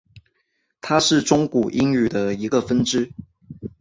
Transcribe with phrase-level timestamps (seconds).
[0.81, 3.11] 它是中古英语的一个分支。